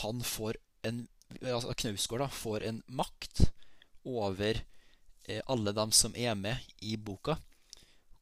han 0.01 0.23
får 0.23 0.59
en 0.87 1.05
altså 1.39 1.73
Knausgård 1.77 2.25
da, 2.25 2.27
får 2.27 2.65
en 2.67 2.81
makt 2.91 3.45
over 4.07 4.59
eh, 5.27 5.41
alle 5.47 5.73
dem 5.75 5.93
som 5.95 6.15
er 6.17 6.35
med 6.35 6.59
i 6.83 6.97
boka, 6.97 7.37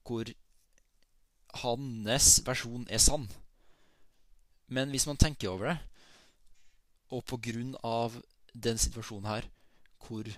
hvor 0.06 0.30
hans 1.64 2.40
versjon 2.46 2.86
er 2.90 3.02
sann. 3.02 3.28
Men 4.70 4.92
hvis 4.94 5.08
man 5.10 5.18
tenker 5.18 5.50
over 5.50 5.72
det, 5.72 5.78
og 7.10 7.26
på 7.26 7.40
grunn 7.42 7.74
av 7.86 8.20
den 8.54 8.78
situasjonen 8.78 9.30
her, 9.30 9.48
hvor 10.06 10.30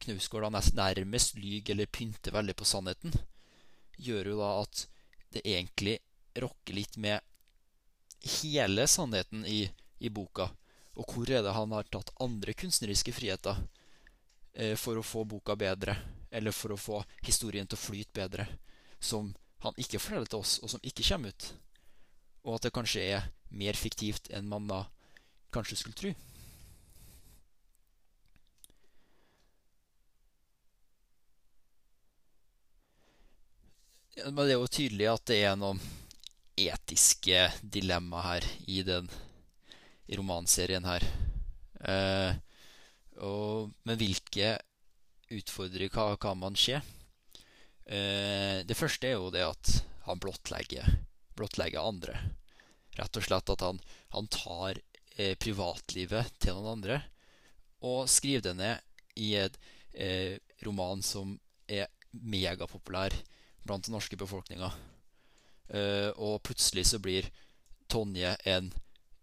Knausgård 0.00 0.48
nærmest 0.74 1.36
lyver 1.36 1.74
eller 1.74 1.86
pynter 1.86 2.32
veldig 2.34 2.56
på 2.56 2.66
sannheten, 2.66 3.12
gjør 4.00 4.32
jo 4.32 4.38
da 4.40 4.52
at 4.62 4.86
det 5.34 5.42
egentlig 5.44 5.98
rokker 6.40 6.74
litt 6.74 6.96
med 6.96 7.20
hele 8.40 8.86
sannheten 8.88 9.44
i, 9.46 9.68
i 9.98 10.08
boka. 10.08 10.48
Og 10.98 11.12
hvor 11.12 11.30
er 11.30 11.44
det 11.44 11.54
han 11.54 11.72
har 11.76 11.86
tatt 11.92 12.12
andre 12.20 12.54
kunstneriske 12.56 13.12
friheter 13.14 13.60
eh, 14.54 14.74
for 14.76 14.98
å 14.98 15.06
få 15.06 15.24
boka 15.28 15.56
bedre, 15.56 15.94
eller 16.30 16.54
for 16.54 16.74
å 16.74 16.80
få 16.80 17.02
historien 17.26 17.68
til 17.68 17.78
å 17.78 17.84
flyte 17.84 18.16
bedre, 18.16 18.48
som 18.98 19.30
han 19.60 19.76
ikke 19.80 20.00
forteller 20.00 20.30
til 20.30 20.40
oss, 20.40 20.58
og 20.64 20.72
som 20.72 20.82
ikke 20.86 21.04
kommer 21.06 21.34
ut. 21.34 21.52
Og 22.46 22.56
at 22.56 22.66
det 22.66 22.74
kanskje 22.74 23.06
er 23.16 23.30
mer 23.50 23.76
fiktivt 23.76 24.30
enn 24.32 24.48
man 24.48 24.68
da 24.70 24.84
kanskje 25.52 25.80
skulle 25.80 25.98
tro. 25.98 26.12
Men 34.20 34.44
det 34.44 34.52
er 34.52 34.58
jo 34.58 34.68
tydelig 34.68 35.08
at 35.08 35.26
det 35.30 35.40
er 35.48 35.56
noen 35.56 35.80
etiske 36.60 37.46
dilemma 37.62 38.20
her 38.26 38.46
i 38.68 38.82
den 38.84 39.08
i 40.10 40.18
romanserien 40.18 40.84
her. 40.84 41.04
Eh, 41.80 42.32
og, 43.24 43.70
men 43.86 44.00
hvilke 44.00 44.56
utfordringer 45.30 46.18
kan 46.20 46.40
man 46.40 46.58
se? 46.58 46.80
Eh, 47.86 48.60
det 48.66 48.76
første 48.78 49.08
er 49.08 49.16
jo 49.16 49.32
det 49.34 49.44
at 49.46 49.72
han 50.06 50.20
blottlegger, 50.22 50.86
blottlegger 51.38 51.84
andre. 51.84 52.18
Rett 52.98 53.16
og 53.16 53.26
slett 53.26 53.52
at 53.54 53.64
han, 53.64 53.80
han 54.14 54.28
tar 54.32 54.80
eh, 55.16 55.36
privatlivet 55.40 56.34
til 56.42 56.58
noen 56.58 56.74
andre 56.78 57.02
og 57.86 58.08
skriver 58.12 58.44
det 58.44 58.56
ned 58.58 59.20
i 59.20 59.34
et 59.40 59.56
eh, 59.94 60.36
roman 60.66 61.00
som 61.04 61.32
er 61.70 61.88
megapopulær 62.10 63.14
blant 63.64 63.86
den 63.86 63.94
norske 63.96 64.18
befolkninga. 64.20 64.70
Eh, 65.70 66.10
og 66.16 66.42
plutselig 66.44 66.88
så 66.90 67.00
blir 67.02 67.28
Tonje 67.90 68.36
en 68.46 68.70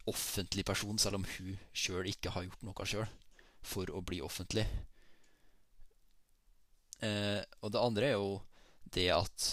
offentlig 0.07 0.65
person, 0.67 0.97
selv 0.99 1.19
om 1.19 1.25
hun 1.37 1.55
sjøl 1.75 2.07
ikke 2.11 2.31
har 2.35 2.47
gjort 2.47 2.65
noe 2.67 2.87
sjøl 2.87 3.07
for 3.63 3.91
å 3.91 4.01
bli 4.03 4.21
offentlig. 4.23 4.65
Eh, 7.03 7.41
og 7.61 7.73
det 7.73 7.81
andre 7.81 8.09
er 8.09 8.15
jo 8.17 8.39
det 8.93 9.09
at 9.13 9.47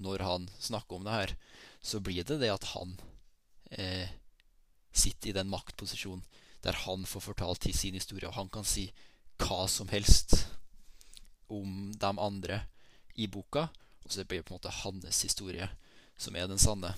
når 0.00 0.24
han 0.24 0.48
snakker 0.58 0.96
om 0.96 1.06
det 1.06 1.16
her, 1.16 1.34
så 1.80 2.00
blir 2.00 2.24
det 2.26 2.40
det 2.42 2.50
at 2.52 2.70
han 2.74 2.96
eh, 3.70 4.08
sitter 4.92 5.30
i 5.30 5.36
den 5.36 5.50
maktposisjonen 5.52 6.24
der 6.60 6.76
han 6.84 7.06
får 7.08 7.24
fortalt 7.24 7.62
til 7.64 7.76
sin 7.76 7.96
historie, 7.96 8.28
og 8.28 8.36
han 8.36 8.50
kan 8.52 8.66
si 8.68 8.90
hva 9.40 9.64
som 9.70 9.88
helst 9.88 10.34
om 11.48 11.88
de 11.96 12.10
andre 12.20 12.58
i 13.16 13.26
boka. 13.32 13.70
Og 14.04 14.12
så 14.12 14.24
blir 14.24 14.42
det 14.42 14.48
på 14.48 14.54
en 14.54 14.58
måte 14.60 14.74
hans 14.82 15.22
historie 15.24 15.68
som 16.20 16.36
er 16.36 16.50
den 16.50 16.60
sanne. 16.60 16.92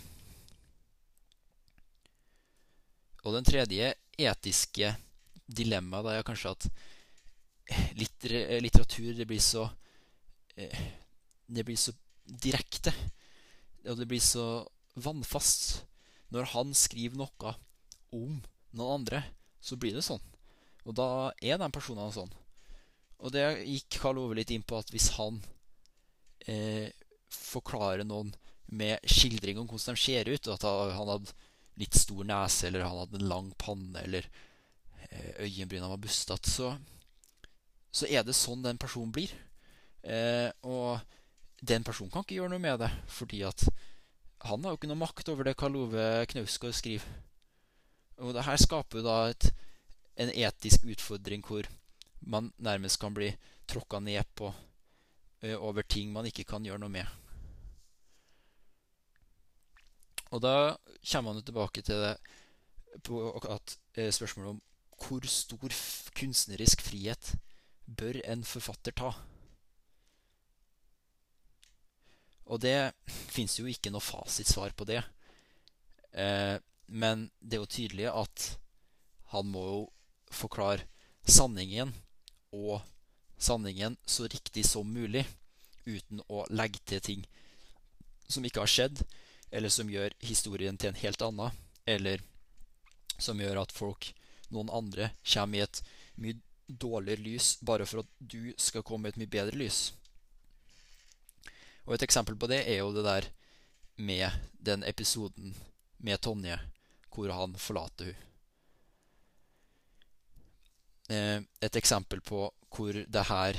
Og 3.22 3.36
den 3.36 3.46
tredje 3.46 3.92
etiske 4.18 4.96
dilemmaet 5.46 6.10
er 6.10 6.26
kanskje 6.26 6.56
at 6.56 6.66
litteratur 7.94 9.12
det 9.14 9.28
blir 9.30 9.42
så 9.42 9.68
det 10.56 11.64
blir 11.64 11.78
så 11.80 11.94
direkte. 12.26 12.92
Og 13.88 13.98
det 13.98 14.08
blir 14.10 14.22
så 14.22 14.64
vannfast. 14.94 15.82
Når 16.32 16.52
han 16.54 16.74
skriver 16.76 17.20
noe 17.20 17.54
om 18.12 18.40
noen 18.72 18.94
andre, 19.00 19.22
så 19.60 19.76
blir 19.76 19.96
det 19.96 20.04
sånn. 20.06 20.22
Og 20.88 20.96
da 20.98 21.08
er 21.42 21.60
de 21.60 21.68
personene 21.72 22.12
sånn. 22.14 22.32
Og 23.22 23.30
det 23.34 23.44
gikk 23.62 24.00
Karl 24.02 24.18
Ove 24.18 24.36
litt 24.38 24.50
inn 24.50 24.64
på 24.66 24.80
at 24.80 24.90
hvis 24.90 25.12
han 25.18 25.38
eh, 26.50 26.90
forklarer 27.30 28.02
noen 28.06 28.32
med 28.72 29.04
skildring 29.06 29.60
om 29.60 29.68
hvordan 29.68 29.94
de 29.94 30.02
ser 30.02 30.30
ut, 30.32 30.48
at 30.50 30.64
han 30.66 31.10
hadde 31.12 31.36
litt 31.80 31.96
stor 31.96 32.24
nese, 32.26 32.66
eller 32.68 32.86
han 32.86 33.02
hadde 33.04 33.20
en 33.20 33.30
lang 33.30 33.52
panne, 33.60 34.02
eller 34.02 34.26
eh, 35.08 35.44
øyenbrynene 35.46 35.90
var 35.92 36.02
bustete, 36.02 36.50
så, 36.50 36.72
så, 37.92 38.08
er 38.08 38.26
det 38.26 38.36
sånn 38.36 38.64
den 38.64 38.80
personen 38.80 39.14
blir. 39.14 39.32
Eh, 40.02 40.50
og 40.66 41.00
den 41.62 41.84
personen 41.86 42.10
kan 42.10 42.24
ikke 42.24 42.40
gjøre 42.40 42.52
noe 42.54 42.62
med 42.62 42.80
det, 42.82 42.90
fordi 43.06 43.42
at 43.46 43.66
han 44.42 44.64
har 44.64 44.74
jo 44.74 44.80
ikke 44.80 44.90
noe 44.90 44.98
makt 44.98 45.28
over 45.30 45.46
det 45.46 45.54
Karl 45.58 45.78
Ove 45.78 46.06
Knausgård 46.32 46.74
skriver. 46.74 47.06
Og 48.22 48.34
det 48.34 48.44
her 48.46 48.58
skaper 48.58 48.98
jo 48.98 49.06
da 49.06 49.16
et, 49.30 49.48
en 50.18 50.32
etisk 50.34 50.86
utfordring 50.90 51.44
hvor 51.46 51.68
man 52.26 52.50
nærmest 52.58 53.00
kan 53.02 53.14
bli 53.14 53.30
tråkka 53.70 54.00
ned 54.02 54.26
på 54.38 54.50
uh, 54.50 55.56
over 55.58 55.86
ting 55.86 56.12
man 56.12 56.26
ikke 56.26 56.46
kan 56.46 56.66
gjøre 56.66 56.82
noe 56.82 56.92
med. 56.92 57.06
Og 60.34 60.42
da 60.42 60.74
kommer 61.06 61.30
man 61.30 61.40
jo 61.40 61.46
tilbake 61.46 61.82
til 61.86 62.02
det 62.02 62.14
på 63.06 63.22
at 63.38 63.76
uh, 63.98 64.10
spørsmålet 64.10 64.56
om 64.56 64.62
hvor 65.02 65.26
stor 65.26 65.78
kunstnerisk 66.14 66.82
frihet 66.82 67.34
bør 67.86 68.20
en 68.26 68.44
forfatter 68.46 68.94
ta? 68.94 69.14
Og 72.50 72.60
det 72.62 72.92
fins 73.06 73.58
jo 73.58 73.68
ikke 73.70 73.92
noe 73.92 74.02
fasitsvar 74.04 74.74
på 74.76 74.86
det. 74.88 75.02
Eh, 76.12 76.56
men 76.86 77.28
det 77.40 77.56
er 77.56 77.62
jo 77.62 77.74
tydelig 77.76 78.08
at 78.10 78.48
han 79.32 79.48
må 79.48 79.62
jo 79.64 79.82
forklare 80.32 80.84
sanningen 81.24 81.92
og 82.52 82.82
sanningen 83.40 83.96
så 84.06 84.26
riktig 84.28 84.64
som 84.68 84.88
mulig, 84.88 85.24
uten 85.86 86.20
å 86.28 86.44
legge 86.50 86.82
til 86.86 87.00
ting 87.02 87.22
som 88.28 88.44
ikke 88.46 88.62
har 88.62 88.70
skjedd, 88.70 89.02
eller 89.50 89.72
som 89.72 89.90
gjør 89.90 90.14
historien 90.24 90.78
til 90.78 90.92
en 90.92 91.00
helt 91.00 91.24
annen, 91.24 91.56
eller 91.84 92.22
som 93.18 93.40
gjør 93.40 93.62
at 93.64 93.74
folk, 93.74 94.12
noen 94.52 94.70
andre, 94.72 95.10
kommer 95.24 95.58
i 95.58 95.64
et 95.64 95.82
mye 96.22 96.38
dårligere 96.66 97.24
lys 97.24 97.56
bare 97.60 97.86
for 97.88 98.04
at 98.04 98.12
du 98.18 98.52
skal 98.56 98.84
komme 98.86 99.08
i 99.08 99.12
et 99.12 99.20
mye 99.20 99.32
bedre 99.32 99.58
lys. 99.58 99.90
Og 101.86 101.94
et 101.96 102.04
eksempel 102.06 102.36
på 102.38 102.48
det 102.50 102.62
er 102.68 102.82
jo 102.82 102.92
det 102.94 103.04
der 103.06 103.28
med 103.96 104.30
den 104.58 104.84
episoden 104.86 105.54
med 105.98 106.20
Tonje 106.22 106.58
hvor 107.12 107.32
han 107.34 107.56
forlater 107.60 108.12
hun. 108.12 108.28
Eh, 111.12 111.42
et 111.60 111.76
eksempel 111.76 112.22
på 112.24 112.46
hvor 112.72 112.92
det 112.92 113.24
her 113.28 113.58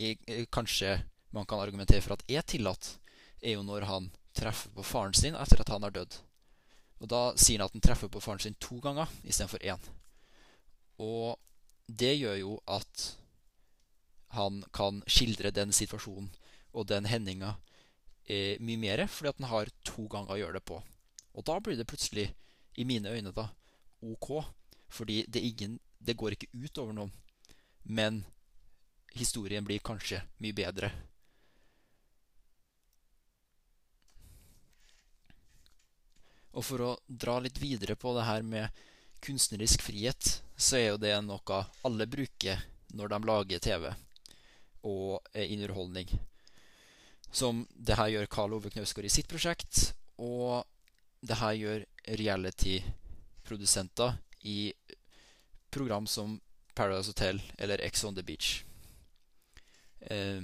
er, 0.00 0.46
kanskje 0.50 0.96
man 1.30 1.46
kan 1.46 1.60
argumentere 1.62 2.02
for 2.02 2.16
at 2.16 2.24
er 2.28 2.42
tillatt, 2.42 2.96
er 3.42 3.54
jo 3.54 3.62
når 3.62 3.86
han 3.86 4.10
treffer 4.34 4.72
på 4.74 4.82
faren 4.82 5.14
sin 5.14 5.36
etter 5.38 5.60
at 5.60 5.70
han 5.70 5.84
har 5.86 5.94
dødd. 5.94 6.18
Og 7.02 7.08
Da 7.08 7.22
sier 7.36 7.60
han 7.60 7.68
at 7.68 7.76
han 7.76 7.84
treffer 7.84 8.08
på 8.08 8.20
faren 8.20 8.42
sin 8.42 8.58
to 8.58 8.78
ganger 8.82 9.10
istedenfor 9.22 9.62
én. 9.62 9.88
Og 10.98 11.38
det 11.86 12.16
gjør 12.18 12.36
jo 12.40 12.52
at 12.66 13.08
han 14.32 14.62
kan 14.72 15.02
skildre 15.06 15.50
den 15.50 15.72
situasjonen 15.72 16.30
og 16.72 16.88
den 16.88 17.06
hendinga 17.08 17.54
eh, 18.24 18.60
mye 18.60 18.80
mer, 18.80 19.06
fordi 19.06 19.30
at 19.30 19.38
den 19.40 19.50
har 19.50 19.70
to 19.86 20.06
ganger 20.10 20.34
å 20.34 20.40
gjøre 20.40 20.58
det 20.58 20.66
på. 20.68 20.80
Og 21.32 21.46
da 21.48 21.58
blir 21.60 21.78
det 21.78 21.88
plutselig, 21.88 22.30
i 22.80 22.84
mine 22.88 23.10
øyne, 23.12 23.34
da, 23.36 23.50
ok. 24.00 24.44
Fordi 24.92 25.22
det, 25.28 25.40
ingen, 25.40 25.78
det 25.98 26.16
går 26.16 26.36
ikke 26.36 26.52
ut 26.52 26.78
over 26.80 26.96
noen. 26.96 27.12
Men 27.84 28.22
historien 29.12 29.64
blir 29.64 29.82
kanskje 29.84 30.22
mye 30.40 30.56
bedre. 30.56 30.92
Og 36.52 36.64
for 36.64 36.84
å 36.84 36.96
dra 37.08 37.38
litt 37.40 37.60
videre 37.60 37.96
på 37.96 38.12
det 38.16 38.26
her 38.28 38.44
med 38.44 38.82
kunstnerisk 39.24 39.84
frihet, 39.84 40.42
så 40.56 40.76
er 40.76 40.88
jo 40.90 41.00
det 41.00 41.14
noe 41.24 41.62
alle 41.84 42.08
bruker 42.08 42.60
når 42.92 43.12
de 43.12 43.20
lager 43.24 43.62
TV 43.64 43.88
og 44.84 45.32
underholdning 45.32 46.10
som 47.32 47.66
det 47.72 47.96
her 47.96 48.08
gjør 48.12 48.26
Karl 48.30 48.54
Ove 48.58 48.70
Knausgård 48.70 49.08
i 49.08 49.12
sitt 49.12 49.28
prosjekt, 49.30 49.94
og 50.20 50.64
det 51.24 51.38
her 51.40 51.52
gjør 51.56 51.84
reality-produsenter 52.20 54.18
i 54.48 54.72
program 55.72 56.06
som 56.06 56.40
Paradise 56.74 57.08
Hotel 57.12 57.42
eller 57.58 57.80
Ex 57.84 58.04
on 58.04 58.14
the 58.14 58.22
Beach. 58.22 58.64
Eh, 60.10 60.42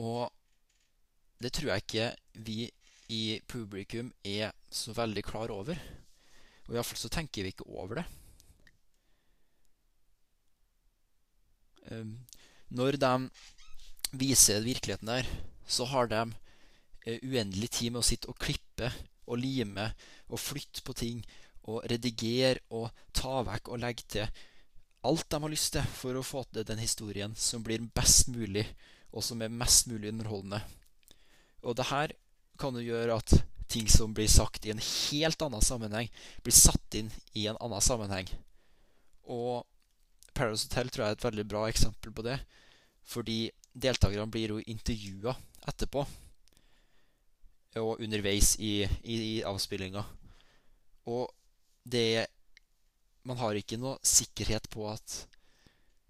og 0.00 0.32
det 1.38 1.52
tror 1.52 1.70
jeg 1.70 1.84
ikke 1.84 2.16
vi 2.46 2.70
i 3.12 3.40
publikum 3.46 4.12
er 4.24 4.54
så 4.72 4.94
veldig 4.96 5.24
klar 5.26 5.52
over. 5.52 5.78
Og 6.66 6.74
iallfall 6.74 6.98
så 6.98 7.12
tenker 7.12 7.44
vi 7.44 7.52
ikke 7.52 7.68
over 7.68 8.00
det. 8.00 8.06
Eh, 11.92 12.06
når 12.74 12.98
de 12.98 13.12
viser 14.18 14.64
virkeligheten 14.64 15.10
der, 15.10 15.28
så 15.66 15.86
har 15.90 16.10
de 16.10 16.22
eh, 17.06 17.20
uendelig 17.22 17.70
tid 17.78 17.94
med 17.94 18.02
å 18.02 18.06
sitte 18.06 18.30
og 18.30 18.38
klippe 18.40 18.90
og 19.24 19.40
lime 19.40 19.90
og 20.28 20.40
flytte 20.40 20.84
på 20.84 20.96
ting 20.96 21.22
og 21.64 21.84
redigere 21.88 22.60
og 22.76 22.90
ta 23.16 23.40
vekk 23.46 23.70
og 23.72 23.80
legge 23.80 24.04
til 24.16 24.42
alt 25.04 25.28
de 25.30 25.40
har 25.40 25.52
lyst 25.52 25.74
til 25.76 25.88
for 25.96 26.16
å 26.16 26.24
få 26.24 26.44
til 26.48 26.66
den 26.68 26.80
historien 26.80 27.34
som 27.36 27.64
blir 27.64 27.82
best 27.96 28.30
mulig, 28.32 28.64
og 29.12 29.24
som 29.24 29.42
er 29.44 29.52
mest 29.52 29.88
mulig 29.90 30.10
underholdende. 30.10 30.62
Og 31.64 31.76
det 31.76 31.88
her 31.90 32.14
kan 32.60 32.76
jo 32.76 32.84
gjøre 32.84 33.18
at 33.20 33.34
ting 33.68 33.88
som 33.90 34.14
blir 34.16 34.30
sagt 34.30 34.64
i 34.66 34.72
en 34.72 34.80
helt 34.80 35.42
annen 35.44 35.64
sammenheng, 35.64 36.08
blir 36.44 36.56
satt 36.56 36.96
inn 36.96 37.10
i 37.36 37.46
en 37.50 37.58
annen 37.60 37.84
sammenheng. 37.84 38.28
Og 39.28 39.64
Paradise 40.34 40.68
Hotel 40.68 40.90
tror 40.90 41.04
jeg 41.04 41.14
er 41.14 41.18
et 41.18 41.26
veldig 41.28 41.46
bra 41.52 41.66
eksempel 41.68 42.12
på 42.14 42.24
det. 42.26 42.38
Fordi 43.04 43.38
deltakerne 43.74 44.30
blir 44.30 44.54
jo 44.54 44.62
intervjua 44.70 45.34
etterpå. 45.68 46.04
Og 47.82 48.02
underveis 48.04 48.54
i, 48.62 48.84
i, 49.02 49.14
i 49.14 49.42
avspillinga. 49.46 50.04
Og 51.10 51.28
det 51.84 52.26
Man 53.24 53.38
har 53.40 53.56
ikke 53.56 53.78
noe 53.80 53.96
sikkerhet 54.04 54.66
på 54.68 54.84
at 54.84 55.12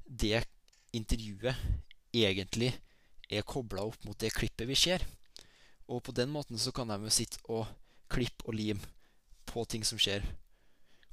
det 0.03 0.41
intervjuet 0.99 1.55
egentlig 2.11 2.73
er 3.31 3.47
kobla 3.47 3.85
opp 3.87 4.03
mot 4.03 4.19
det 4.19 4.33
klippet 4.35 4.67
vi 4.67 4.75
ser. 4.75 5.05
Og 5.87 6.03
på 6.03 6.11
den 6.11 6.33
måten 6.35 6.59
så 6.59 6.73
kan 6.75 6.91
de 6.91 6.99
jo 7.07 7.13
sitte 7.15 7.39
og 7.47 7.71
klippe 8.11 8.49
og 8.49 8.59
lime 8.59 8.83
på 9.47 9.63
ting 9.71 9.87
som 9.87 9.95
skjer. 9.95 10.27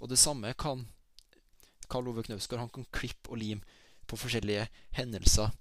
Og 0.02 0.10
det 0.10 0.18
samme 0.18 0.56
kan 0.58 0.88
Karl 1.86 2.10
Ove 2.10 2.26
Knausgård. 2.26 2.64
Han 2.66 2.74
kan 2.74 2.90
klippe 2.90 3.30
og 3.30 3.38
lime 3.38 3.62
på 4.10 4.18
forskjellige 4.18 4.66
hendelser 4.98 5.54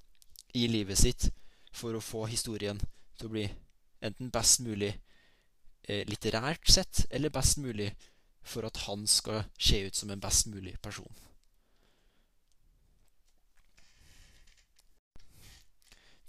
i 0.54 0.66
livet 0.68 0.98
sitt 0.98 1.28
for 1.72 1.94
å 1.94 2.02
få 2.04 2.26
historien 2.30 2.80
til 3.16 3.28
å 3.28 3.34
bli 3.34 3.46
enten 4.00 4.30
best 4.32 4.62
mulig 4.64 4.92
eh, 5.82 6.06
litterært 6.08 6.70
sett, 6.70 7.04
eller 7.10 7.32
best 7.32 7.60
mulig 7.60 7.90
for 8.42 8.66
at 8.66 8.84
han 8.86 9.06
skal 9.06 9.44
se 9.58 9.82
ut 9.86 9.94
som 9.94 10.10
en 10.10 10.22
best 10.22 10.48
mulig 10.50 10.76
person. 10.82 11.10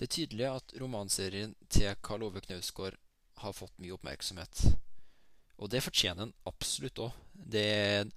Det 0.02 0.08
er 0.08 0.16
tydelig 0.16 0.48
at 0.50 0.74
romanserien 0.82 1.54
til 1.70 1.94
Karl 2.02 2.24
Ove 2.26 2.42
Knausgård 2.42 2.96
har 3.44 3.54
fått 3.54 3.78
mye 3.78 3.94
oppmerksomhet. 3.94 4.64
Og 5.62 5.70
det 5.70 5.84
fortjener 5.86 6.26
den 6.26 6.34
absolutt 6.50 7.02
òg. 7.06 7.12
Det 7.34 7.62
er 7.62 8.10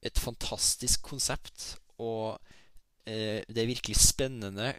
et 0.00 0.18
fantastisk 0.18 1.02
konsept. 1.04 1.74
Og 2.00 2.40
det 3.10 3.62
er 3.62 3.68
virkelig 3.70 3.96
spennende 3.98 4.72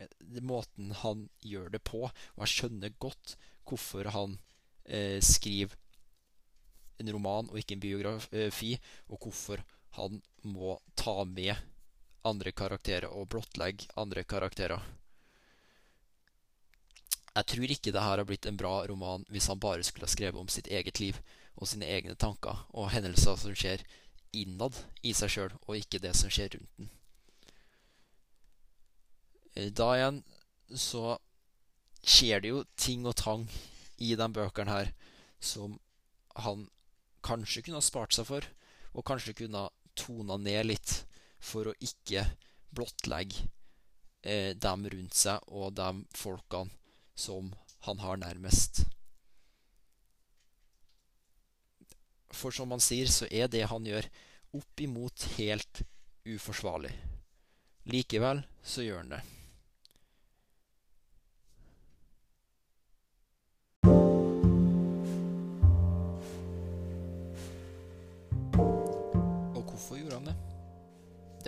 måten 0.45 0.91
han 1.01 1.25
gjør 1.43 1.71
det 1.73 1.81
på. 1.87 2.05
Og 2.07 2.43
jeg 2.45 2.53
skjønner 2.55 2.95
godt 3.01 3.35
hvorfor 3.67 4.09
han 4.13 4.37
eh, 4.85 5.19
skriver 5.23 5.75
en 7.01 7.11
roman 7.15 7.49
og 7.49 7.59
ikke 7.59 7.77
en 7.77 7.83
biografi, 7.83 8.75
og 9.09 9.25
hvorfor 9.25 9.63
han 9.97 10.21
må 10.43 10.77
ta 10.95 11.23
med 11.25 11.55
andre 12.27 12.53
karakterer 12.53 13.09
og 13.09 13.29
blottlegge 13.33 13.89
andre 13.97 14.23
karakterer. 14.23 14.81
Jeg 17.31 17.47
tror 17.47 17.73
ikke 17.73 17.93
det 17.95 18.03
her 18.03 18.19
har 18.19 18.27
blitt 18.27 18.45
en 18.45 18.59
bra 18.59 18.81
roman 18.91 19.23
hvis 19.31 19.47
han 19.47 19.59
bare 19.59 19.83
skulle 19.87 20.07
ha 20.09 20.13
skrevet 20.13 20.39
om 20.39 20.51
sitt 20.51 20.67
eget 20.67 20.99
liv 20.99 21.19
og 21.55 21.67
sine 21.67 21.87
egne 21.87 22.15
tanker 22.19 22.65
og 22.75 22.91
hendelser 22.91 23.39
som 23.39 23.55
skjer 23.55 23.83
innad 24.35 24.75
i 25.03 25.13
seg 25.15 25.31
sjøl, 25.31 25.53
og 25.67 25.79
ikke 25.79 25.99
det 26.03 26.13
som 26.15 26.31
skjer 26.31 26.55
rundt 26.55 26.77
den. 26.77 26.91
Eh, 29.61 29.71
da 29.71 29.93
igjen 29.95 30.23
så 30.75 31.17
skjer 32.01 32.41
det 32.41 32.53
jo 32.53 32.63
ting 32.79 33.05
og 33.05 33.17
tang 33.19 33.45
i 34.01 34.13
de 34.17 34.27
bøkene 34.33 34.73
her 34.73 34.91
som 35.41 35.77
han 36.45 36.67
kanskje 37.25 37.65
kunne 37.65 37.81
ha 37.81 37.85
spart 37.85 38.15
seg 38.15 38.27
for, 38.29 38.45
og 38.95 39.05
kanskje 39.05 39.35
kunne 39.37 39.65
ha 39.65 39.97
tona 39.99 40.37
ned 40.41 40.69
litt 40.71 40.93
for 41.41 41.69
å 41.69 41.77
ikke 41.83 42.23
blottlegge 42.73 43.49
eh, 44.23 44.53
dem 44.55 44.87
rundt 44.93 45.17
seg 45.17 45.43
og 45.51 45.75
de 45.77 45.89
folkene 46.17 46.73
som 47.17 47.51
han 47.85 48.01
har 48.01 48.17
nærmest. 48.21 48.85
For 52.31 52.55
som 52.55 52.71
han 52.71 52.81
sier, 52.81 53.09
så 53.11 53.27
er 53.27 53.51
det 53.51 53.67
han 53.69 53.85
gjør, 53.85 54.07
oppimot 54.55 55.27
helt 55.35 55.83
uforsvarlig. 56.25 56.93
Likevel 57.91 58.45
så 58.63 58.85
gjør 58.85 59.03
han 59.03 59.15
det. 59.17 59.21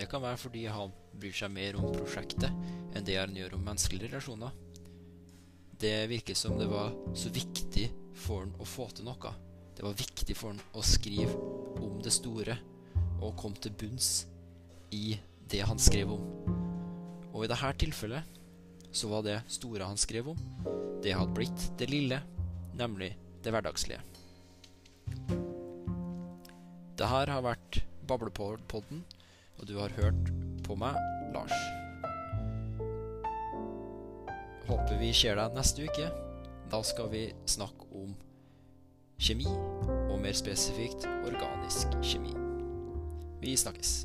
Det 0.04 0.10
kan 0.12 0.20
være 0.20 0.36
fordi 0.36 0.66
han 0.68 0.90
bryr 1.16 1.36
seg 1.38 1.52
mer 1.56 1.78
om 1.80 1.86
prosjektet 1.96 2.52
enn 2.92 3.06
det 3.08 3.14
han 3.16 3.38
gjør 3.38 3.54
om 3.56 3.62
menneskelige 3.64 4.10
relasjoner. 4.10 4.52
Det 5.80 5.94
virker 6.12 6.36
som 6.36 6.58
det 6.60 6.68
var 6.68 6.92
så 7.16 7.32
viktig 7.32 7.86
for 8.26 8.42
han 8.42 8.52
å 8.60 8.68
få 8.68 8.90
til 8.92 9.08
noe. 9.08 9.32
Det 9.72 9.86
var 9.86 9.96
viktig 9.96 10.36
for 10.36 10.52
han 10.52 10.60
å 10.76 10.84
skrive 10.84 11.38
om 11.80 12.04
det 12.04 12.12
store 12.12 12.58
og 13.22 13.38
komme 13.40 13.64
til 13.64 13.78
bunns 13.80 14.10
i 14.92 15.16
det 15.56 15.64
han 15.72 15.80
skrev 15.80 16.12
om. 16.18 16.28
Og 17.32 17.48
i 17.48 17.52
dette 17.54 17.72
tilfellet 17.86 18.44
så 18.92 19.08
var 19.08 19.24
det 19.24 19.40
store 19.56 19.88
han 19.88 20.04
skrev 20.04 20.34
om, 20.36 20.46
det 21.00 21.16
hadde 21.16 21.40
blitt 21.40 21.70
det 21.80 21.88
lille, 21.88 22.20
nemlig 22.76 23.14
det 23.40 23.56
hverdagslige. 23.56 24.04
Det 27.00 27.08
her 27.16 27.38
har 27.38 27.48
vært 27.54 27.86
Bablepodden, 28.04 29.06
og 29.60 29.68
du 29.70 29.78
har 29.80 29.94
hørt 29.98 30.32
på 30.66 30.78
meg, 30.80 30.98
Lars. 31.34 31.56
Håper 34.68 35.00
vi 35.00 35.12
ser 35.16 35.40
deg 35.40 35.58
neste 35.58 35.88
uke. 35.88 36.10
Da 36.72 36.80
skal 36.88 37.10
vi 37.12 37.26
snakke 37.46 37.90
om 38.00 38.14
kjemi, 39.22 39.50
og 40.10 40.18
mer 40.24 40.36
spesifikt 40.38 41.06
organisk 41.28 41.94
kjemi. 42.02 42.34
Vi 43.44 43.58
snakkes. 43.60 44.04